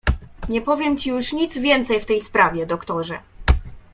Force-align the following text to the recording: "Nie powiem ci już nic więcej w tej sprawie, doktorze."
"Nie 0.49 0.61
powiem 0.61 0.97
ci 0.97 1.09
już 1.09 1.33
nic 1.33 1.57
więcej 1.57 2.01
w 2.01 2.05
tej 2.05 2.21
sprawie, 2.21 2.65
doktorze." 2.65 3.19